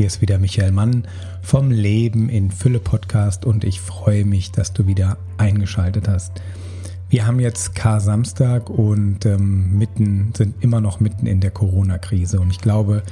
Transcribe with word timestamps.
Hier 0.00 0.06
ist 0.06 0.22
wieder 0.22 0.38
Michael 0.38 0.72
Mann 0.72 1.04
vom 1.42 1.70
Leben 1.70 2.30
in 2.30 2.50
Fülle 2.50 2.78
Podcast 2.78 3.44
und 3.44 3.64
ich 3.64 3.82
freue 3.82 4.24
mich, 4.24 4.50
dass 4.50 4.72
du 4.72 4.86
wieder 4.86 5.18
eingeschaltet 5.36 6.08
hast. 6.08 6.40
Wir 7.10 7.26
haben 7.26 7.38
jetzt 7.38 7.74
Kar-Samstag 7.74 8.70
und 8.70 9.26
ähm, 9.26 9.76
mitten, 9.76 10.32
sind 10.34 10.54
immer 10.64 10.80
noch 10.80 11.00
mitten 11.00 11.26
in 11.26 11.40
der 11.40 11.50
Corona-Krise 11.50 12.40
und 12.40 12.50
ich 12.50 12.62
glaube, 12.62 13.02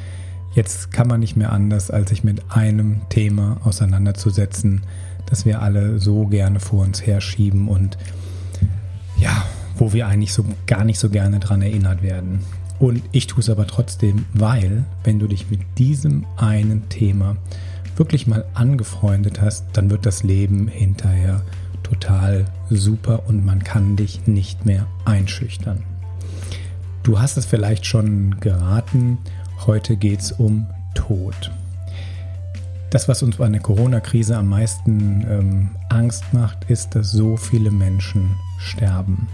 jetzt 0.55 0.91
kann 0.91 1.09
man 1.09 1.20
nicht 1.20 1.37
mehr 1.37 1.52
anders, 1.52 1.91
als 1.91 2.09
sich 2.09 2.24
mit 2.24 2.51
einem 2.51 3.02
Thema 3.11 3.59
auseinanderzusetzen, 3.64 4.80
das 5.27 5.45
wir 5.45 5.61
alle 5.61 5.98
so 5.98 6.25
gerne 6.25 6.59
vor 6.59 6.86
uns 6.86 7.07
herschieben 7.07 7.68
und 7.68 7.98
ja, 9.18 9.45
wo 9.77 9.93
wir 9.93 10.07
eigentlich 10.07 10.32
so 10.32 10.43
gar 10.66 10.84
nicht 10.84 10.98
so 10.98 11.11
gerne 11.11 11.39
dran 11.39 11.61
erinnert 11.61 12.00
werden. 12.00 12.47
Und 12.78 13.02
ich 13.12 13.27
tue 13.27 13.41
es 13.41 13.50
aber 13.50 13.66
trotzdem, 13.66 14.27
weil 14.34 14.84
wenn 15.05 15.19
du 15.19 15.27
dich 15.27 15.50
mit 15.50 15.60
diesem 15.78 16.27
einen 16.36 16.88
Thema 16.88 17.36
wirklich 17.96 18.27
mal 18.27 18.45
angefreundet 18.55 19.41
hast, 19.41 19.66
dann 19.73 19.91
wird 19.91 20.06
das 20.06 20.23
Leben 20.23 20.69
hinterher 20.69 21.42
total 21.83 22.45
super 22.70 23.24
und 23.27 23.45
man 23.45 23.64
kann 23.64 23.96
dich 23.96 24.27
nicht 24.27 24.66
mehr 24.66 24.86
einschüchtern. 25.05 25.83
Du 27.02 27.19
hast 27.19 27.36
es 27.36 27.46
vielleicht 27.46 27.86
schon 27.86 28.38
geraten, 28.41 29.19
heute 29.66 29.97
geht 29.97 30.20
es 30.20 30.33
um 30.33 30.66
Tod. 30.95 31.50
Das, 32.91 33.08
was 33.08 33.22
uns 33.22 33.36
bei 33.36 33.48
der 33.48 33.60
Corona-Krise 33.60 34.36
am 34.36 34.48
meisten 34.48 35.27
ähm, 35.28 35.70
Angst 35.91 36.24
macht, 36.33 36.70
ist, 36.70 36.95
dass 36.95 37.10
so 37.10 37.36
viele 37.36 37.70
Menschen 37.70 38.34
sterben. 38.58 39.28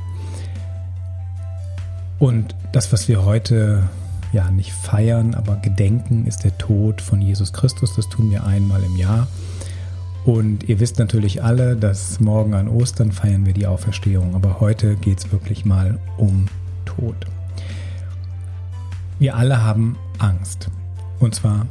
Und 2.18 2.54
das, 2.72 2.92
was 2.92 3.08
wir 3.08 3.24
heute 3.24 3.88
ja 4.32 4.50
nicht 4.50 4.72
feiern, 4.72 5.34
aber 5.34 5.56
gedenken, 5.56 6.26
ist 6.26 6.44
der 6.44 6.56
Tod 6.58 7.00
von 7.00 7.20
Jesus 7.22 7.52
Christus. 7.52 7.94
Das 7.96 8.08
tun 8.08 8.30
wir 8.30 8.44
einmal 8.44 8.82
im 8.82 8.96
Jahr. 8.96 9.28
Und 10.24 10.68
ihr 10.68 10.80
wisst 10.80 10.98
natürlich 10.98 11.42
alle, 11.42 11.76
dass 11.76 12.18
morgen 12.18 12.54
an 12.54 12.68
Ostern 12.68 13.12
feiern 13.12 13.44
wir 13.44 13.52
die 13.52 13.66
Auferstehung. 13.66 14.34
Aber 14.34 14.58
heute 14.60 14.96
geht 14.96 15.18
es 15.18 15.32
wirklich 15.32 15.64
mal 15.64 15.98
um 16.16 16.46
Tod. 16.84 17.16
Wir 19.18 19.36
alle 19.36 19.62
haben 19.62 19.96
Angst. 20.18 20.68
Und 21.18 21.34
zwar 21.34 21.66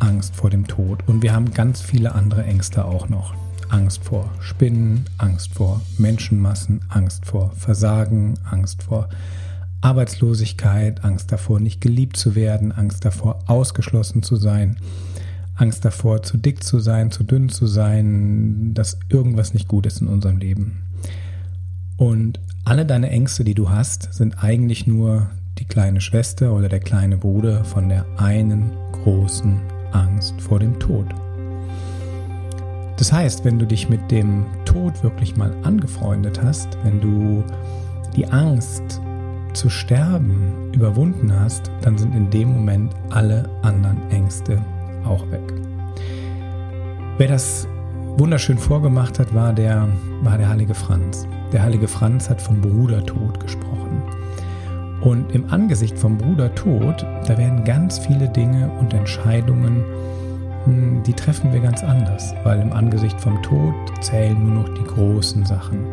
Angst 0.00 0.34
vor 0.34 0.50
dem 0.50 0.66
Tod. 0.66 1.04
Und 1.06 1.22
wir 1.22 1.32
haben 1.32 1.52
ganz 1.52 1.80
viele 1.80 2.14
andere 2.14 2.44
Ängste 2.44 2.84
auch 2.84 3.08
noch. 3.08 3.34
Angst 3.68 4.02
vor 4.04 4.28
Spinnen, 4.40 5.04
Angst 5.18 5.54
vor 5.54 5.80
Menschenmassen, 5.96 6.80
Angst 6.88 7.24
vor 7.24 7.52
Versagen, 7.56 8.34
Angst 8.50 8.82
vor 8.82 9.08
Arbeitslosigkeit, 9.80 11.04
Angst 11.04 11.32
davor, 11.32 11.60
nicht 11.60 11.80
geliebt 11.80 12.16
zu 12.16 12.34
werden, 12.34 12.72
Angst 12.72 13.04
davor, 13.04 13.38
ausgeschlossen 13.46 14.22
zu 14.22 14.36
sein, 14.36 14.76
Angst 15.54 15.84
davor, 15.84 16.22
zu 16.22 16.36
dick 16.36 16.62
zu 16.64 16.80
sein, 16.80 17.10
zu 17.10 17.24
dünn 17.24 17.48
zu 17.48 17.66
sein, 17.66 18.72
dass 18.74 18.98
irgendwas 19.08 19.54
nicht 19.54 19.68
gut 19.68 19.86
ist 19.86 20.00
in 20.00 20.08
unserem 20.08 20.38
Leben. 20.38 20.82
Und 21.96 22.40
alle 22.64 22.86
deine 22.86 23.10
Ängste, 23.10 23.44
die 23.44 23.54
du 23.54 23.70
hast, 23.70 24.12
sind 24.12 24.42
eigentlich 24.42 24.86
nur 24.86 25.30
die 25.58 25.66
kleine 25.66 26.00
Schwester 26.00 26.54
oder 26.54 26.68
der 26.68 26.80
kleine 26.80 27.18
Bruder 27.18 27.64
von 27.64 27.88
der 27.88 28.06
einen 28.18 28.70
großen 28.92 29.60
Angst 29.92 30.40
vor 30.40 30.58
dem 30.58 30.78
Tod. 30.78 31.06
Das 32.96 33.12
heißt, 33.12 33.44
wenn 33.44 33.58
du 33.58 33.66
dich 33.66 33.88
mit 33.88 34.10
dem 34.10 34.44
Tod 34.64 35.02
wirklich 35.02 35.36
mal 35.36 35.54
angefreundet 35.62 36.42
hast, 36.42 36.68
wenn 36.84 37.00
du 37.00 37.44
die 38.14 38.26
Angst 38.26 39.00
zu 39.54 39.68
sterben 39.68 40.72
überwunden 40.74 41.32
hast, 41.38 41.70
dann 41.82 41.98
sind 41.98 42.14
in 42.14 42.30
dem 42.30 42.52
Moment 42.52 42.94
alle 43.10 43.48
anderen 43.62 43.98
Ängste 44.10 44.58
auch 45.04 45.30
weg. 45.30 45.52
Wer 47.18 47.28
das 47.28 47.68
wunderschön 48.16 48.58
vorgemacht 48.58 49.18
hat, 49.18 49.34
war 49.34 49.52
der, 49.52 49.88
war 50.22 50.38
der 50.38 50.48
heilige 50.48 50.74
Franz. 50.74 51.26
Der 51.52 51.62
heilige 51.62 51.88
Franz 51.88 52.30
hat 52.30 52.40
vom 52.40 52.60
Brudertod 52.60 53.40
gesprochen. 53.40 54.02
Und 55.00 55.32
im 55.32 55.50
Angesicht 55.50 55.98
vom 55.98 56.18
Brudertod, 56.18 57.06
da 57.26 57.38
werden 57.38 57.64
ganz 57.64 57.98
viele 57.98 58.28
Dinge 58.28 58.70
und 58.80 58.92
Entscheidungen, 58.92 59.84
hm, 60.64 61.02
die 61.04 61.14
treffen 61.14 61.52
wir 61.52 61.60
ganz 61.60 61.82
anders, 61.82 62.34
weil 62.44 62.60
im 62.60 62.72
Angesicht 62.72 63.18
vom 63.18 63.42
Tod 63.42 63.74
zählen 64.02 64.42
nur 64.42 64.62
noch 64.62 64.74
die 64.74 64.84
großen 64.84 65.46
Sachen. 65.46 65.86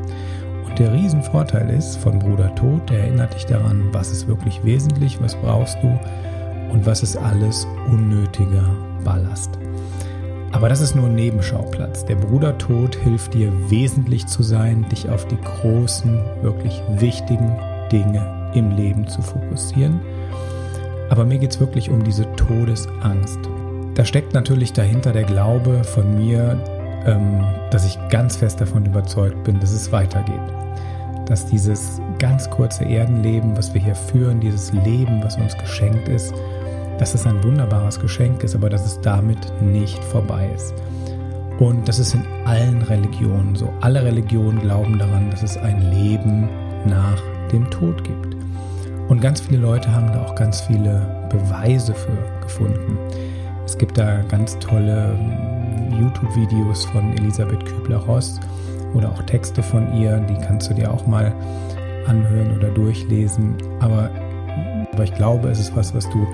Der 0.77 0.93
Riesenvorteil 0.93 1.71
ist 1.71 1.97
von 1.97 2.19
Bruder 2.19 2.53
Tod, 2.53 2.88
der 2.91 2.99
erinnert 2.99 3.33
dich 3.33 3.47
daran, 3.47 3.85
was 3.93 4.11
ist 4.11 4.27
wirklich 4.27 4.63
wesentlich, 4.63 5.19
was 5.19 5.33
brauchst 5.35 5.81
du 5.81 5.88
und 6.71 6.85
was 6.85 7.01
ist 7.01 7.17
alles 7.17 7.65
unnötiger 7.88 8.75
Ballast. 9.03 9.57
Aber 10.51 10.69
das 10.69 10.81
ist 10.81 10.95
nur 10.95 11.07
ein 11.07 11.15
Nebenschauplatz. 11.15 12.05
Der 12.05 12.15
Bruder 12.15 12.55
Tod 12.59 12.95
hilft 12.95 13.33
dir 13.33 13.51
wesentlich 13.71 14.27
zu 14.27 14.43
sein, 14.43 14.85
dich 14.91 15.09
auf 15.09 15.25
die 15.25 15.41
großen, 15.41 16.19
wirklich 16.43 16.79
wichtigen 16.99 17.57
Dinge 17.91 18.51
im 18.53 18.69
Leben 18.69 19.07
zu 19.07 19.23
fokussieren. 19.23 19.99
Aber 21.09 21.25
mir 21.25 21.39
geht 21.39 21.53
es 21.53 21.59
wirklich 21.59 21.89
um 21.89 22.03
diese 22.03 22.31
Todesangst. 22.35 23.39
Da 23.95 24.05
steckt 24.05 24.35
natürlich 24.35 24.73
dahinter 24.73 25.11
der 25.11 25.23
Glaube 25.23 25.83
von 25.83 26.19
mir, 26.19 26.59
dass 27.72 27.85
ich 27.85 27.97
ganz 28.09 28.35
fest 28.35 28.59
davon 28.59 28.85
überzeugt 28.85 29.44
bin, 29.44 29.59
dass 29.59 29.72
es 29.72 29.91
weitergeht 29.91 30.41
dass 31.28 31.46
dieses 31.46 32.02
ganz 32.19 32.50
kurze 32.50 32.85
Erdenleben, 32.85 33.58
was 33.58 33.74
wir 33.74 33.81
hier 33.81 33.96
führen, 33.96 34.40
dieses 34.40 34.72
Leben, 34.72 35.22
was 35.24 35.38
uns 35.38 35.57
geschenkt 35.57 36.07
ist, 36.07 36.34
dass 36.97 37.13
es 37.13 37.28
ein 37.28 37.44
wunderbares 37.44 38.00
Geschenk 38.00 38.44
ist, 38.44 38.56
aber 38.56 38.69
dass 38.69 38.86
es 38.86 39.02
damit 39.02 39.40
nicht 39.62 40.03
vorbei 40.06 40.50
ist. 40.56 40.74
Und 41.59 41.88
das 41.88 42.00
ist 42.00 42.13
in 42.13 42.24
allen 42.46 42.81
Religionen 42.81 43.56
so. 43.56 43.72
Alle 43.81 44.03
Religionen 44.03 44.59
glauben 44.59 44.97
daran, 44.97 45.30
dass 45.30 45.44
es 45.44 45.57
ein 45.57 45.81
Leben 45.91 46.50
nach 46.86 47.22
dem 47.52 47.69
Tod 47.69 48.03
gibt. 48.03 48.36
Und 49.09 49.22
ganz 49.22 49.41
viele 49.41 49.59
Leute 49.59 49.91
haben 49.91 50.07
da 50.07 50.24
auch 50.24 50.36
ganz 50.36 50.62
viele 50.62 51.28
Beweise 51.30 51.94
für 51.94 52.18
gefunden. 52.41 52.97
Es 53.66 53.78
gibt 53.78 53.97
da 53.97 54.22
ganz 54.30 54.57
tolle 54.59 55.18
YouTube-Videos 55.97 56.85
von 56.85 57.13
Elisabeth 57.18 57.66
Kübler-Ross, 57.66 58.40
oder 58.94 59.12
auch 59.12 59.22
Texte 59.24 59.62
von 59.62 59.94
ihr, 59.94 60.18
die 60.18 60.35
kannst 60.35 60.69
du 60.69 60.74
dir 60.74 60.91
auch 60.91 61.06
mal 61.08 61.34
anhören 62.08 62.56
oder 62.58 62.69
durchlesen. 62.69 63.56
Aber, 63.80 64.09
aber 64.91 65.03
ich 65.03 65.13
glaube, 65.13 65.50
es 65.50 65.59
ist 65.59 65.75
was, 65.75 65.94
was 65.94 66.09
du 66.09 66.25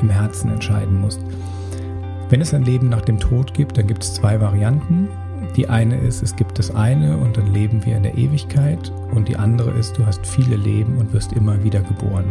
im 0.00 0.10
Herzen 0.10 0.50
entscheiden 0.50 1.00
musst. 1.00 1.20
Wenn 2.28 2.40
es 2.40 2.54
ein 2.54 2.64
Leben 2.64 2.88
nach 2.88 3.02
dem 3.02 3.18
Tod 3.18 3.54
gibt, 3.54 3.78
dann 3.78 3.86
gibt 3.86 4.02
es 4.02 4.14
zwei 4.14 4.40
Varianten. 4.40 5.08
Die 5.56 5.68
eine 5.68 5.98
ist, 5.98 6.22
es 6.22 6.36
gibt 6.36 6.58
das 6.58 6.74
eine 6.74 7.16
und 7.16 7.36
dann 7.36 7.52
leben 7.52 7.84
wir 7.84 7.96
in 7.96 8.02
der 8.02 8.16
Ewigkeit. 8.16 8.92
Und 9.12 9.28
die 9.28 9.36
andere 9.36 9.70
ist, 9.72 9.98
du 9.98 10.06
hast 10.06 10.26
viele 10.26 10.56
Leben 10.56 10.98
und 10.98 11.12
wirst 11.12 11.32
immer 11.32 11.62
wieder 11.64 11.80
geboren. 11.80 12.24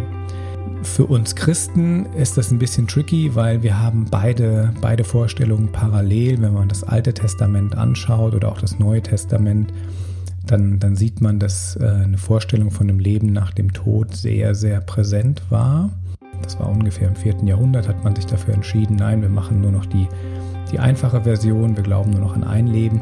Für 0.82 1.06
uns 1.06 1.36
Christen 1.36 2.06
ist 2.16 2.38
das 2.38 2.52
ein 2.52 2.60
bisschen 2.60 2.88
tricky, 2.88 3.36
weil 3.36 3.62
wir 3.62 3.78
haben 3.80 4.06
beide, 4.10 4.74
beide 4.82 5.04
Vorstellungen 5.04 5.72
parallel. 5.72 6.42
Wenn 6.42 6.54
man 6.54 6.70
das 6.70 6.84
Alte 6.84 7.14
Testament 7.14 7.76
anschaut 7.78 8.34
oder 8.34 8.50
auch 8.50 8.62
das 8.62 8.80
Neue 8.80 9.02
Testament, 9.02 9.74
dann, 10.48 10.80
dann 10.80 10.96
sieht 10.96 11.20
man, 11.22 11.38
dass 11.38 11.76
äh, 11.76 11.86
eine 11.86 12.18
Vorstellung 12.18 12.72
von 12.72 12.88
dem 12.88 13.00
Leben 13.00 13.34
nach 13.34 13.52
dem 13.52 13.74
Tod 13.74 14.16
sehr, 14.16 14.56
sehr 14.56 14.80
präsent 14.82 15.42
war. 15.50 15.90
Das 16.42 16.58
war 16.60 16.70
ungefähr 16.70 17.10
im 17.10 17.16
4. 17.16 17.44
Jahrhundert, 17.44 17.88
hat 17.88 18.04
man 18.04 18.16
sich 18.16 18.26
dafür 18.26 18.54
entschieden, 18.54 18.96
nein, 18.96 19.22
wir 19.22 19.30
machen 19.30 19.62
nur 19.62 19.72
noch 19.72 19.86
die, 19.86 20.08
die 20.72 20.80
einfache 20.80 21.22
Version, 21.22 21.76
wir 21.76 21.84
glauben 21.84 22.12
nur 22.12 22.22
noch 22.22 22.36
an 22.36 22.44
ein 22.44 22.68
Leben. 22.68 23.02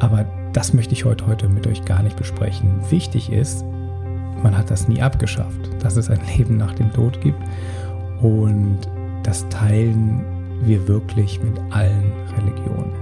Aber 0.00 0.24
das 0.52 0.72
möchte 0.72 0.92
ich 0.92 1.04
heute, 1.04 1.26
heute 1.26 1.48
mit 1.48 1.66
euch 1.66 1.84
gar 1.84 2.02
nicht 2.02 2.16
besprechen. 2.16 2.80
Wichtig 2.90 3.32
ist, 3.32 3.64
man 4.42 4.56
hat 4.56 4.70
das 4.70 4.88
nie 4.88 5.00
abgeschafft, 5.00 5.70
dass 5.80 5.96
es 5.96 6.10
ein 6.10 6.20
Leben 6.36 6.56
nach 6.56 6.74
dem 6.74 6.92
Tod 6.92 7.20
gibt. 7.20 7.38
Und 8.20 8.78
das 9.22 9.48
teilen 9.48 10.24
wir 10.64 10.86
wirklich 10.86 11.42
mit 11.42 11.58
allen 11.70 12.12
Religionen. 12.36 12.92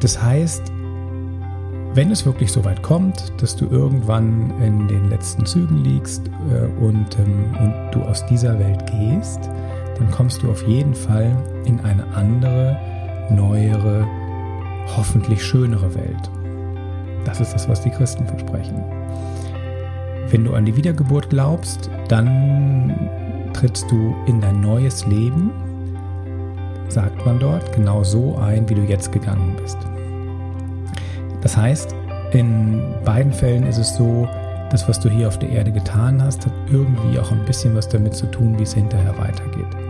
Das 0.00 0.22
heißt, 0.22 0.62
wenn 1.94 2.10
es 2.10 2.26
wirklich 2.26 2.52
so 2.52 2.62
weit 2.64 2.82
kommt, 2.82 3.32
dass 3.40 3.56
du 3.56 3.66
irgendwann 3.66 4.52
in 4.62 4.86
den 4.86 5.08
letzten 5.08 5.46
Zügen 5.46 5.78
liegst 5.78 6.28
äh, 6.52 6.66
und, 6.84 7.18
ähm, 7.18 7.56
und 7.58 7.90
du 7.92 8.02
aus 8.02 8.26
dieser 8.26 8.58
Welt 8.58 8.84
gehst, 8.86 9.48
dann 9.98 10.10
kommst 10.10 10.42
du 10.42 10.50
auf 10.50 10.66
jeden 10.66 10.94
Fall 10.94 11.34
in 11.64 11.80
eine 11.80 12.06
andere, 12.14 12.78
neuere, 13.30 14.06
hoffentlich 14.96 15.44
schönere 15.44 15.94
Welt. 15.94 16.30
Das 17.24 17.40
ist 17.40 17.52
das, 17.52 17.68
was 17.68 17.80
die 17.80 17.90
Christen 17.90 18.26
versprechen. 18.26 18.82
Wenn 20.30 20.44
du 20.44 20.54
an 20.54 20.64
die 20.64 20.76
Wiedergeburt 20.76 21.30
glaubst, 21.30 21.90
dann 22.08 22.94
trittst 23.52 23.90
du 23.90 24.14
in 24.26 24.40
dein 24.40 24.60
neues 24.60 25.06
Leben, 25.06 25.50
sagt 26.88 27.24
man 27.24 27.38
dort, 27.38 27.72
genau 27.72 28.04
so 28.04 28.36
ein, 28.36 28.68
wie 28.68 28.74
du 28.74 28.82
jetzt 28.82 29.12
gegangen 29.12 29.56
bist. 29.60 29.78
Das 31.40 31.56
heißt, 31.56 31.94
in 32.32 32.82
beiden 33.04 33.32
Fällen 33.32 33.66
ist 33.66 33.78
es 33.78 33.96
so, 33.96 34.28
das, 34.70 34.88
was 34.88 34.98
du 34.98 35.08
hier 35.08 35.28
auf 35.28 35.38
der 35.38 35.50
Erde 35.50 35.70
getan 35.70 36.22
hast, 36.22 36.44
hat 36.44 36.52
irgendwie 36.70 37.18
auch 37.18 37.30
ein 37.30 37.44
bisschen 37.44 37.74
was 37.74 37.88
damit 37.88 38.14
zu 38.14 38.26
tun, 38.26 38.58
wie 38.58 38.64
es 38.64 38.74
hinterher 38.74 39.16
weitergeht. 39.16 39.85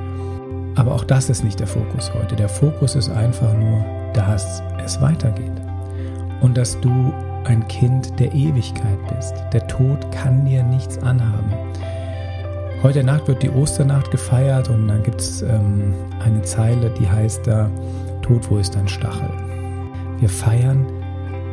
Aber 0.77 0.95
auch 0.95 1.05
das 1.05 1.31
ist 1.31 1.43
nicht 1.43 1.59
der 1.59 1.67
Fokus 1.67 2.13
heute. 2.15 2.37
Der 2.37 2.49
Fokus 2.49 2.95
ist 2.95 3.09
einfach 3.11 3.53
nur, 3.55 3.85
dass 4.13 4.63
es 4.85 5.01
weitergeht. 5.01 5.53
Und 6.43 6.57
dass 6.57 6.79
du 6.81 7.13
ein 7.45 7.67
Kind 7.69 8.19
der 8.21 8.33
Ewigkeit 8.35 8.99
bist. 9.15 9.35
Der 9.53 9.67
Tod 9.67 10.11
kann 10.13 10.45
dir 10.45 10.63
nichts 10.63 10.99
anhaben. 10.99 11.53
Heute 12.83 13.03
Nacht 13.03 13.27
wird 13.27 13.43
die 13.43 13.51
Osternacht 13.51 14.11
gefeiert 14.11 14.69
und 14.69 14.87
dann 14.89 15.03
gibt 15.03 15.21
es 15.21 15.43
ähm, 15.43 15.95
eine 16.23 16.43
Zeile, 16.43 16.91
die 16.91 17.09
heißt 17.09 17.47
da, 17.47 17.71
Tod, 18.21 18.51
wo 18.51 18.59
ist 18.59 18.75
dein 18.75 18.87
Stachel? 18.87 19.31
Wir 20.19 20.29
feiern, 20.29 20.85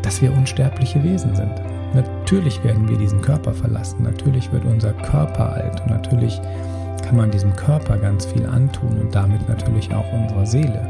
dass 0.02 0.22
wir 0.22 0.34
unsterbliche 0.34 1.02
Wesen 1.04 1.36
sind. 1.36 1.54
Natürlich 1.94 2.64
werden 2.64 2.90
wir 2.90 2.98
diesen 2.98 3.22
Körper 3.22 3.54
verlassen, 3.54 4.04
natürlich 4.04 4.52
wird 4.52 4.66
unser 4.66 4.94
Körper 4.94 5.54
alt 5.54 5.82
und 5.82 5.92
natürlich 5.92 6.42
kann 7.04 7.18
man 7.18 7.32
diesem 7.32 7.56
Körper 7.56 7.98
ganz 7.98 8.26
viel 8.26 8.46
antun 8.46 9.00
und 9.00 9.14
damit 9.14 9.48
natürlich 9.48 9.94
auch 9.94 10.12
unserer 10.14 10.46
Seele. 10.46 10.88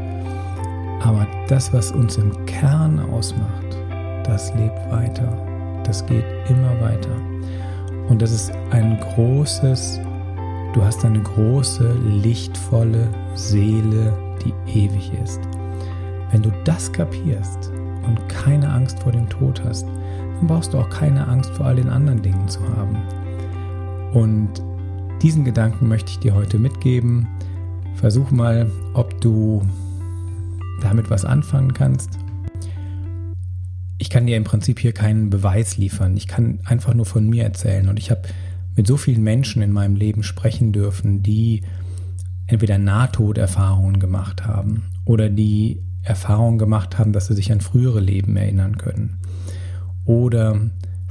Aber 1.02 1.26
das, 1.48 1.72
was 1.72 1.92
uns 1.92 2.16
im 2.16 2.46
Kern 2.46 2.98
ausmacht, 3.12 3.76
das 4.24 4.54
lebt 4.54 4.90
weiter. 4.90 5.36
Das 5.84 6.04
geht 6.06 6.24
immer 6.48 6.80
weiter. 6.80 7.14
Und 8.08 8.22
das 8.22 8.32
ist 8.32 8.52
ein 8.70 8.98
großes, 8.98 10.00
du 10.72 10.82
hast 10.82 11.04
eine 11.04 11.20
große, 11.20 11.92
lichtvolle 11.92 13.08
Seele, 13.34 14.16
die 14.44 14.54
ewig 14.78 15.12
ist. 15.22 15.40
Wenn 16.30 16.42
du 16.42 16.50
das 16.64 16.90
kapierst 16.90 17.70
und 18.06 18.28
keine 18.28 18.70
Angst 18.70 19.02
vor 19.02 19.12
dem 19.12 19.28
Tod 19.28 19.62
hast, 19.64 19.86
dann 20.38 20.46
brauchst 20.46 20.72
du 20.72 20.78
auch 20.78 20.88
keine 20.88 21.26
Angst 21.28 21.50
vor 21.50 21.66
all 21.66 21.76
den 21.76 21.88
anderen 21.88 22.22
Dingen 22.22 22.48
zu 22.48 22.60
haben. 22.76 22.96
Und 24.12 24.62
diesen 25.24 25.44
Gedanken 25.46 25.88
möchte 25.88 26.10
ich 26.10 26.18
dir 26.18 26.34
heute 26.34 26.58
mitgeben. 26.58 27.26
Versuch 27.94 28.30
mal, 28.30 28.70
ob 28.92 29.22
du 29.22 29.62
damit 30.82 31.08
was 31.08 31.24
anfangen 31.24 31.72
kannst. 31.72 32.18
Ich 33.96 34.10
kann 34.10 34.26
dir 34.26 34.36
im 34.36 34.44
Prinzip 34.44 34.78
hier 34.78 34.92
keinen 34.92 35.30
Beweis 35.30 35.78
liefern. 35.78 36.14
Ich 36.18 36.28
kann 36.28 36.58
einfach 36.66 36.92
nur 36.92 37.06
von 37.06 37.26
mir 37.26 37.42
erzählen. 37.42 37.88
Und 37.88 37.98
ich 37.98 38.10
habe 38.10 38.20
mit 38.76 38.86
so 38.86 38.98
vielen 38.98 39.22
Menschen 39.22 39.62
in 39.62 39.72
meinem 39.72 39.96
Leben 39.96 40.22
sprechen 40.22 40.72
dürfen, 40.72 41.22
die 41.22 41.62
entweder 42.46 42.76
Nahtoderfahrungen 42.76 44.00
gemacht 44.00 44.44
haben 44.44 44.90
oder 45.06 45.30
die 45.30 45.80
Erfahrungen 46.02 46.58
gemacht 46.58 46.98
haben, 46.98 47.14
dass 47.14 47.28
sie 47.28 47.34
sich 47.34 47.50
an 47.50 47.62
frühere 47.62 48.00
Leben 48.00 48.36
erinnern 48.36 48.76
können. 48.76 49.20
Oder 50.04 50.60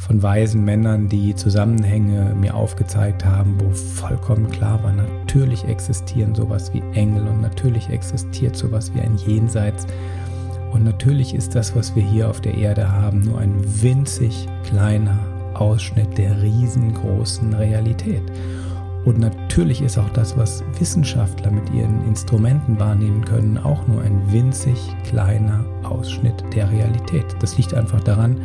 von 0.05 0.21
weisen 0.21 0.65
Männern, 0.65 1.07
die 1.07 1.33
Zusammenhänge 1.33 2.35
mir 2.35 2.55
aufgezeigt 2.55 3.23
haben, 3.23 3.55
wo 3.59 3.71
vollkommen 3.71 4.49
klar 4.49 4.83
war, 4.83 4.91
natürlich 4.91 5.63
existieren 5.63 6.35
sowas 6.35 6.73
wie 6.73 6.83
Engel 6.93 7.25
und 7.25 7.41
natürlich 7.41 7.89
existiert 7.89 8.57
sowas 8.57 8.93
wie 8.93 8.99
ein 8.99 9.15
Jenseits. 9.15 9.87
Und 10.71 10.83
natürlich 10.83 11.33
ist 11.33 11.55
das, 11.55 11.73
was 11.73 11.95
wir 11.95 12.03
hier 12.03 12.29
auf 12.29 12.41
der 12.41 12.55
Erde 12.55 12.91
haben, 12.91 13.21
nur 13.21 13.39
ein 13.39 13.53
winzig 13.81 14.47
kleiner 14.65 15.17
Ausschnitt 15.53 16.17
der 16.17 16.41
riesengroßen 16.41 17.53
Realität. 17.53 18.23
Und 19.05 19.19
natürlich 19.19 19.81
ist 19.81 19.97
auch 19.97 20.09
das, 20.09 20.35
was 20.37 20.63
Wissenschaftler 20.79 21.51
mit 21.51 21.69
ihren 21.73 22.05
Instrumenten 22.07 22.77
wahrnehmen 22.77 23.23
können, 23.23 23.57
auch 23.57 23.87
nur 23.87 24.01
ein 24.01 24.21
winzig 24.31 24.79
kleiner 25.05 25.63
Ausschnitt 25.83 26.43
der 26.53 26.69
Realität. 26.71 27.25
Das 27.39 27.57
liegt 27.57 27.73
einfach 27.73 28.01
daran, 28.01 28.37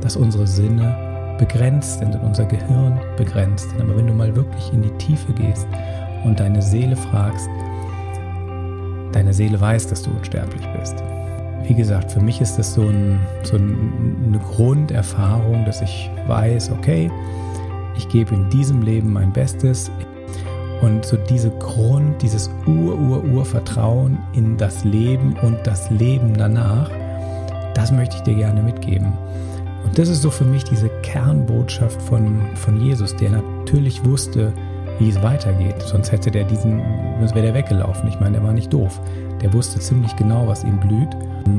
dass 0.00 0.16
unsere 0.16 0.46
Sinne 0.46 1.36
begrenzt 1.38 1.98
sind 1.98 2.14
und 2.14 2.22
unser 2.22 2.44
Gehirn 2.44 2.98
begrenzt 3.16 3.70
sind. 3.70 3.80
Aber 3.80 3.96
wenn 3.96 4.06
du 4.06 4.12
mal 4.12 4.34
wirklich 4.34 4.72
in 4.72 4.82
die 4.82 4.90
Tiefe 4.98 5.32
gehst 5.32 5.66
und 6.24 6.40
deine 6.40 6.62
Seele 6.62 6.96
fragst, 6.96 7.48
deine 9.12 9.32
Seele 9.32 9.60
weiß, 9.60 9.86
dass 9.88 10.02
du 10.02 10.10
unsterblich 10.10 10.66
bist. 10.78 11.02
Wie 11.66 11.74
gesagt, 11.74 12.12
für 12.12 12.20
mich 12.20 12.40
ist 12.40 12.58
das 12.58 12.74
so, 12.74 12.82
ein, 12.82 13.18
so 13.42 13.56
eine 13.56 14.38
Grunderfahrung, 14.38 15.64
dass 15.64 15.82
ich 15.82 16.10
weiß, 16.26 16.70
okay, 16.70 17.10
ich 17.96 18.08
gebe 18.08 18.34
in 18.34 18.48
diesem 18.50 18.82
Leben 18.82 19.12
mein 19.12 19.32
Bestes. 19.32 19.90
Und 20.82 21.06
so 21.06 21.16
diese 21.16 21.50
Grund, 21.50 22.20
dieses 22.20 22.50
Ur-Ur-Ur-Vertrauen 22.66 24.18
in 24.34 24.56
das 24.58 24.84
Leben 24.84 25.34
und 25.42 25.58
das 25.66 25.90
Leben 25.90 26.34
danach, 26.34 26.90
das 27.74 27.90
möchte 27.90 28.16
ich 28.16 28.22
dir 28.22 28.34
gerne 28.34 28.62
mitgeben. 28.62 29.14
Und 29.86 29.96
das 29.96 30.08
ist 30.08 30.20
so 30.20 30.30
für 30.30 30.44
mich 30.44 30.64
diese 30.64 30.88
Kernbotschaft 31.02 32.02
von, 32.02 32.40
von 32.56 32.80
Jesus, 32.80 33.14
der 33.16 33.30
natürlich 33.30 34.04
wusste, 34.04 34.52
wie 34.98 35.08
es 35.08 35.22
weitergeht. 35.22 35.80
Sonst 35.80 36.10
hätte 36.10 36.30
der 36.30 36.44
diesen, 36.44 36.82
sonst 37.20 37.34
wäre 37.34 37.46
der 37.46 37.54
weggelaufen. 37.54 38.08
Ich 38.08 38.18
meine, 38.18 38.32
der 38.32 38.42
war 38.42 38.52
nicht 38.52 38.72
doof. 38.72 39.00
Der 39.40 39.52
wusste 39.52 39.78
ziemlich 39.78 40.14
genau, 40.16 40.48
was 40.48 40.64
ihm 40.64 40.80
blüht, 40.80 41.10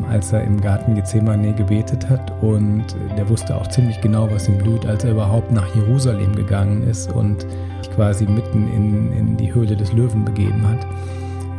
als 0.09 0.33
er 0.33 0.43
im 0.43 0.59
Garten 0.59 0.95
Gethsemane 0.95 1.53
gebetet 1.53 2.09
hat. 2.09 2.33
Und 2.43 2.83
der 3.15 3.29
wusste 3.29 3.55
auch 3.55 3.67
ziemlich 3.67 4.01
genau, 4.01 4.29
was 4.29 4.49
ihm 4.49 4.57
blüht, 4.57 4.85
als 4.85 5.05
er 5.05 5.11
überhaupt 5.11 5.51
nach 5.51 5.73
Jerusalem 5.73 6.35
gegangen 6.35 6.83
ist 6.83 7.11
und 7.11 7.45
sich 7.81 7.91
quasi 7.95 8.25
mitten 8.25 8.67
in, 8.73 9.13
in 9.13 9.37
die 9.37 9.53
Höhle 9.53 9.77
des 9.77 9.93
Löwen 9.93 10.25
begeben 10.25 10.67
hat. 10.67 10.85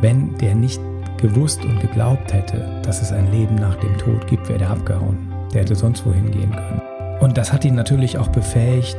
Wenn 0.01 0.37
der 0.37 0.53
nicht 0.53 0.79
gewusst 1.17 1.65
und 1.65 1.79
geglaubt 1.81 2.31
hätte, 2.31 2.79
dass 2.83 3.01
es 3.01 3.11
ein 3.11 3.31
Leben 3.31 3.55
nach 3.55 3.75
dem 3.77 3.97
Tod 3.97 4.27
gibt, 4.27 4.47
wäre 4.47 4.59
der 4.59 4.69
abgehauen. 4.69 5.38
Der 5.53 5.61
hätte 5.61 5.75
sonst 5.75 6.05
wohin 6.05 6.31
gehen 6.31 6.51
können. 6.51 6.81
Und 7.19 7.37
das 7.37 7.51
hat 7.51 7.65
ihn 7.65 7.75
natürlich 7.75 8.17
auch 8.17 8.29
befähigt, 8.29 8.97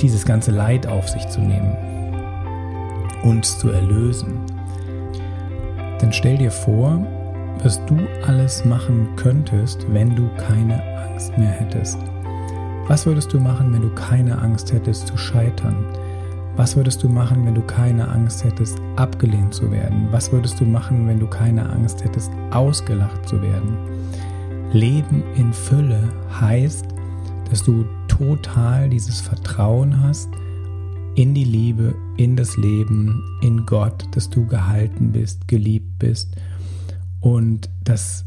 dieses 0.00 0.24
ganze 0.24 0.50
Leid 0.50 0.86
auf 0.86 1.08
sich 1.08 1.26
zu 1.28 1.40
nehmen, 1.40 1.76
uns 3.22 3.58
zu 3.58 3.70
erlösen. 3.70 4.40
Denn 6.00 6.12
stell 6.12 6.38
dir 6.38 6.50
vor, 6.50 7.04
was 7.62 7.84
du 7.86 7.96
alles 8.26 8.64
machen 8.64 9.08
könntest, 9.16 9.86
wenn 9.92 10.14
du 10.14 10.28
keine 10.36 10.82
Angst 11.08 11.36
mehr 11.38 11.50
hättest. 11.50 11.98
Was 12.88 13.06
würdest 13.06 13.32
du 13.32 13.40
machen, 13.40 13.72
wenn 13.72 13.82
du 13.82 13.94
keine 13.94 14.38
Angst 14.38 14.72
hättest 14.72 15.06
zu 15.06 15.16
scheitern? 15.16 15.86
Was 16.56 16.76
würdest 16.76 17.02
du 17.02 17.08
machen, 17.08 17.46
wenn 17.46 17.54
du 17.54 17.62
keine 17.62 18.06
Angst 18.08 18.44
hättest, 18.44 18.78
abgelehnt 18.96 19.54
zu 19.54 19.72
werden? 19.72 20.08
Was 20.10 20.30
würdest 20.30 20.60
du 20.60 20.64
machen, 20.64 21.08
wenn 21.08 21.18
du 21.18 21.26
keine 21.26 21.68
Angst 21.70 22.04
hättest, 22.04 22.30
ausgelacht 22.50 23.28
zu 23.28 23.40
werden? 23.40 23.76
Leben 24.74 25.22
in 25.36 25.52
Fülle 25.52 26.12
heißt, 26.40 26.86
dass 27.48 27.62
du 27.62 27.84
total 28.08 28.90
dieses 28.90 29.20
Vertrauen 29.20 30.02
hast 30.02 30.28
in 31.14 31.32
die 31.32 31.44
Liebe, 31.44 31.94
in 32.16 32.34
das 32.34 32.56
Leben, 32.56 33.22
in 33.40 33.66
Gott, 33.66 34.04
dass 34.16 34.30
du 34.30 34.48
gehalten 34.48 35.12
bist, 35.12 35.46
geliebt 35.46 36.00
bist 36.00 36.34
und 37.20 37.70
dass, 37.84 38.24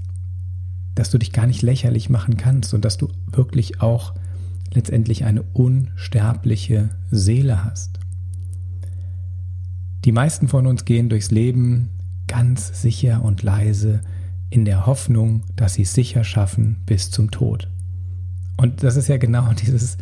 dass 0.96 1.12
du 1.12 1.18
dich 1.18 1.34
gar 1.34 1.48
nicht 1.48 1.64
lächerlich 1.64 2.10
machen 2.10 2.38
kannst 2.38 2.74
und 2.74 2.86
dass 2.86 2.96
du 2.96 3.10
wirklich 3.30 3.82
auch 3.82 4.14
letztendlich 4.74 5.26
eine 5.26 5.42
unsterbliche 5.42 6.92
Seele 7.12 7.66
hast. 7.66 8.00
Die 10.06 10.14
meisten 10.14 10.48
von 10.48 10.66
uns 10.66 10.86
gehen 10.86 11.10
durchs 11.10 11.30
Leben 11.30 11.90
ganz 12.26 12.82
sicher 12.82 13.22
und 13.22 13.44
leise, 13.44 14.00
in 14.50 14.66
der 14.66 14.86
Hoffnung, 14.86 15.44
dass 15.56 15.76
sie 15.76 15.84
es 15.84 15.94
sicher 15.94 16.24
schaffen 16.24 16.78
bis 16.86 17.12
zum 17.12 17.32
Tod. 17.32 17.70
Und 18.56 18.84
das 18.84 18.96
ist 18.96 19.08
ja 19.08 19.18
genau 19.18 19.52
dieses, 19.66 19.98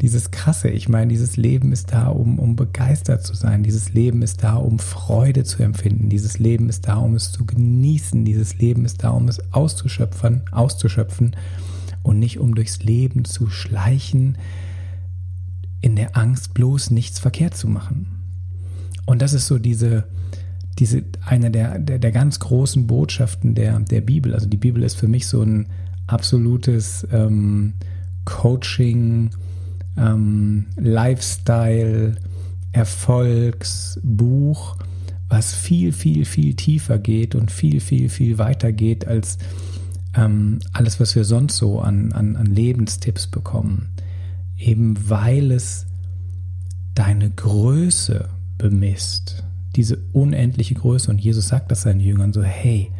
dieses 0.00 0.30
Krasse. 0.30 0.68
Ich 0.68 0.88
meine, 0.88 1.08
dieses 1.08 1.36
Leben 1.36 1.72
ist 1.72 1.92
da, 1.92 2.08
um, 2.08 2.38
um 2.38 2.56
begeistert 2.56 3.24
zu 3.24 3.34
sein. 3.34 3.62
Dieses 3.62 3.92
Leben 3.92 4.22
ist 4.22 4.42
da, 4.42 4.56
um 4.56 4.78
Freude 4.78 5.44
zu 5.44 5.62
empfinden. 5.62 6.08
Dieses 6.08 6.38
Leben 6.38 6.68
ist 6.68 6.88
da, 6.88 6.96
um 6.96 7.14
es 7.14 7.32
zu 7.32 7.44
genießen. 7.44 8.24
Dieses 8.24 8.58
Leben 8.58 8.84
ist 8.84 9.04
da, 9.04 9.10
um 9.10 9.28
es 9.28 9.52
auszuschöpfen, 9.52 10.42
auszuschöpfen 10.50 11.36
und 12.02 12.18
nicht 12.18 12.38
um 12.38 12.54
durchs 12.54 12.82
Leben 12.82 13.24
zu 13.24 13.48
schleichen, 13.48 14.38
in 15.80 15.96
der 15.96 16.16
Angst 16.16 16.54
bloß 16.54 16.90
nichts 16.90 17.18
verkehrt 17.18 17.56
zu 17.56 17.68
machen. 17.68 18.06
Und 19.06 19.20
das 19.20 19.34
ist 19.34 19.46
so 19.46 19.58
diese, 19.58 20.04
diese, 20.78 21.02
eine 21.24 21.50
der, 21.50 21.78
der, 21.78 21.98
der 21.98 22.12
ganz 22.12 22.40
großen 22.40 22.86
Botschaften 22.86 23.54
der, 23.54 23.78
der 23.80 24.00
Bibel. 24.00 24.34
Also 24.34 24.46
die 24.46 24.56
Bibel 24.56 24.82
ist 24.82 24.96
für 24.96 25.08
mich 25.08 25.26
so 25.26 25.42
ein 25.42 25.66
absolutes 26.06 27.06
ähm, 27.12 27.74
Coaching, 28.24 29.30
ähm, 29.96 30.66
Lifestyle, 30.76 32.16
Erfolgsbuch, 32.72 34.76
was 35.28 35.54
viel, 35.54 35.92
viel, 35.92 36.24
viel 36.24 36.54
tiefer 36.54 36.98
geht 36.98 37.34
und 37.34 37.50
viel, 37.50 37.80
viel, 37.80 38.08
viel 38.08 38.38
weiter 38.38 38.72
geht 38.72 39.06
als 39.06 39.38
ähm, 40.16 40.60
alles, 40.72 41.00
was 41.00 41.16
wir 41.16 41.24
sonst 41.24 41.56
so 41.56 41.80
an, 41.80 42.12
an, 42.12 42.36
an 42.36 42.46
Lebenstipps 42.46 43.26
bekommen. 43.26 43.88
Eben 44.56 44.96
weil 45.08 45.50
es 45.50 45.86
deine 46.94 47.30
Größe 47.30 48.28
bemisst 48.58 49.44
diese 49.76 49.98
unendliche 50.12 50.74
Größe. 50.74 51.10
Und 51.10 51.18
Jesus 51.18 51.48
sagt 51.48 51.70
das 51.70 51.82
seinen 51.82 52.00
Jüngern 52.00 52.32
so, 52.32 52.42
hey, 52.42 52.90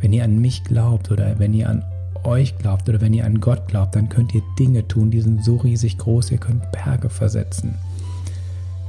wenn 0.00 0.12
ihr 0.12 0.24
an 0.24 0.38
mich 0.40 0.64
glaubt 0.64 1.10
oder 1.10 1.38
wenn 1.38 1.54
ihr 1.54 1.68
an 1.68 1.84
euch 2.24 2.58
glaubt 2.58 2.88
oder 2.88 3.00
wenn 3.00 3.14
ihr 3.14 3.24
an 3.24 3.40
Gott 3.40 3.68
glaubt, 3.68 3.94
dann 3.94 4.08
könnt 4.08 4.34
ihr 4.34 4.42
Dinge 4.58 4.86
tun, 4.86 5.10
die 5.10 5.20
sind 5.20 5.44
so 5.44 5.56
riesig 5.56 5.98
groß, 5.98 6.30
ihr 6.32 6.38
könnt 6.38 6.70
Berge 6.72 7.08
versetzen. 7.08 7.74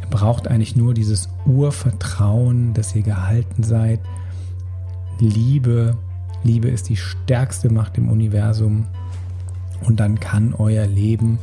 Ihr 0.01 0.07
braucht 0.09 0.47
eigentlich 0.47 0.75
nur 0.75 0.93
dieses 0.93 1.29
Urvertrauen, 1.45 2.73
dass 2.73 2.95
ihr 2.95 3.03
gehalten 3.03 3.63
seid. 3.63 3.99
Liebe, 5.19 5.97
Liebe 6.43 6.69
ist 6.69 6.89
die 6.89 6.97
stärkste 6.97 7.69
Macht 7.69 7.97
im 7.97 8.09
Universum. 8.09 8.85
Und 9.85 9.99
dann 9.99 10.19
kann 10.19 10.53
euer 10.53 10.87
Leben 10.87 11.37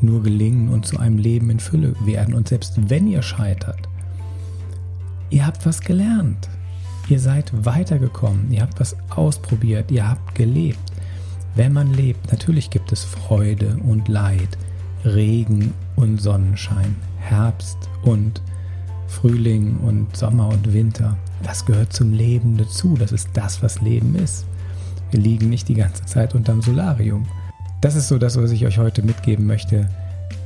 nur 0.00 0.22
gelingen 0.22 0.68
und 0.68 0.86
zu 0.86 0.98
einem 0.98 1.16
Leben 1.16 1.50
in 1.50 1.60
Fülle 1.60 1.94
werden. 2.04 2.34
Und 2.34 2.48
selbst 2.48 2.90
wenn 2.90 3.06
ihr 3.06 3.22
scheitert, 3.22 3.87
ihr 5.30 5.46
habt 5.46 5.66
was 5.66 5.80
gelernt. 5.80 6.48
Ihr 7.08 7.20
seid 7.20 7.50
weitergekommen, 7.64 8.50
ihr 8.52 8.62
habt 8.62 8.80
was 8.80 8.96
ausprobiert, 9.10 9.90
ihr 9.90 10.08
habt 10.08 10.34
gelebt. 10.34 10.78
Wenn 11.54 11.72
man 11.72 11.92
lebt, 11.92 12.30
natürlich 12.30 12.70
gibt 12.70 12.92
es 12.92 13.04
Freude 13.04 13.78
und 13.88 14.08
Leid, 14.08 14.58
Regen 15.04 15.72
und 15.96 16.20
Sonnenschein, 16.20 16.96
Herbst 17.18 17.78
und 18.02 18.42
Frühling 19.08 19.78
und 19.78 20.14
Sommer 20.16 20.48
und 20.48 20.72
Winter. 20.72 21.16
Das 21.42 21.64
gehört 21.64 21.92
zum 21.92 22.12
Leben 22.12 22.56
dazu. 22.56 22.94
Das 22.98 23.10
ist 23.10 23.30
das, 23.32 23.62
was 23.62 23.80
Leben 23.80 24.14
ist. 24.16 24.44
Wir 25.10 25.20
liegen 25.20 25.48
nicht 25.48 25.68
die 25.68 25.74
ganze 25.74 26.04
Zeit 26.04 26.34
unterm 26.34 26.60
Solarium. 26.60 27.26
Das 27.80 27.96
ist 27.96 28.08
so 28.08 28.18
das, 28.18 28.36
was 28.36 28.50
ich 28.50 28.66
euch 28.66 28.78
heute 28.78 29.02
mitgeben 29.02 29.46
möchte. 29.46 29.88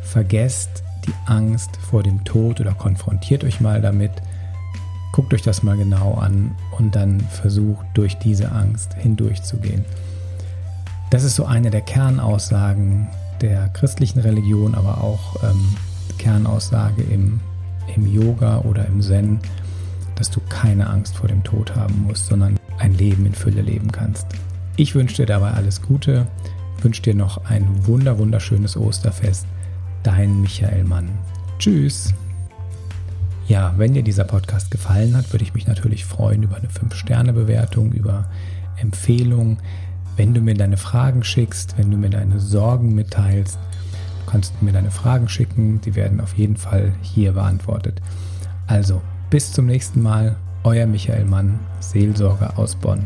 Vergesst 0.02 0.84
die 1.06 1.14
Angst 1.26 1.76
vor 1.90 2.02
dem 2.02 2.24
Tod 2.24 2.60
oder 2.60 2.72
konfrontiert 2.74 3.42
euch 3.42 3.60
mal 3.60 3.80
damit 3.80 4.12
Guckt 5.12 5.34
euch 5.34 5.42
das 5.42 5.62
mal 5.62 5.76
genau 5.76 6.14
an 6.14 6.56
und 6.78 6.96
dann 6.96 7.20
versucht 7.20 7.86
durch 7.94 8.18
diese 8.18 8.50
Angst 8.50 8.94
hindurchzugehen. 8.94 9.84
Das 11.10 11.22
ist 11.22 11.36
so 11.36 11.44
eine 11.44 11.70
der 11.70 11.82
Kernaussagen 11.82 13.08
der 13.42 13.68
christlichen 13.68 14.20
Religion, 14.20 14.74
aber 14.74 15.04
auch 15.04 15.42
ähm, 15.42 15.76
Kernaussage 16.16 17.02
im, 17.02 17.40
im 17.94 18.06
Yoga 18.06 18.60
oder 18.60 18.86
im 18.86 19.02
Zen, 19.02 19.38
dass 20.14 20.30
du 20.30 20.40
keine 20.48 20.88
Angst 20.88 21.16
vor 21.16 21.28
dem 21.28 21.42
Tod 21.44 21.76
haben 21.76 22.04
musst, 22.06 22.26
sondern 22.26 22.58
ein 22.78 22.94
Leben 22.94 23.26
in 23.26 23.34
Fülle 23.34 23.60
leben 23.60 23.92
kannst. 23.92 24.26
Ich 24.76 24.94
wünsche 24.94 25.16
dir 25.16 25.26
dabei 25.26 25.50
alles 25.50 25.82
Gute, 25.82 26.26
wünsche 26.80 27.02
dir 27.02 27.14
noch 27.14 27.44
ein 27.44 27.86
wunder 27.86 28.18
wunderschönes 28.18 28.76
Osterfest. 28.76 29.46
Dein 30.02 30.40
Michael 30.40 30.84
Mann. 30.84 31.10
Tschüss. 31.58 32.14
Ja, 33.48 33.74
wenn 33.76 33.94
dir 33.94 34.02
dieser 34.02 34.24
Podcast 34.24 34.70
gefallen 34.70 35.16
hat, 35.16 35.32
würde 35.32 35.44
ich 35.44 35.54
mich 35.54 35.66
natürlich 35.66 36.04
freuen 36.04 36.42
über 36.42 36.56
eine 36.56 36.68
5-Sterne-Bewertung, 36.68 37.92
über 37.92 38.26
Empfehlungen. 38.76 39.58
Wenn 40.16 40.32
du 40.34 40.40
mir 40.40 40.54
deine 40.54 40.76
Fragen 40.76 41.24
schickst, 41.24 41.76
wenn 41.78 41.90
du 41.90 41.96
mir 41.96 42.10
deine 42.10 42.38
Sorgen 42.38 42.94
mitteilst, 42.94 43.58
kannst 44.26 44.54
du 44.58 44.64
mir 44.64 44.72
deine 44.72 44.90
Fragen 44.90 45.28
schicken. 45.28 45.80
Die 45.80 45.94
werden 45.94 46.20
auf 46.20 46.34
jeden 46.34 46.56
Fall 46.56 46.92
hier 47.02 47.32
beantwortet. 47.32 48.00
Also, 48.66 49.02
bis 49.30 49.52
zum 49.52 49.66
nächsten 49.66 50.02
Mal. 50.02 50.36
Euer 50.64 50.86
Michael 50.86 51.24
Mann, 51.24 51.58
Seelsorger 51.80 52.56
aus 52.56 52.76
Bonn. 52.76 53.04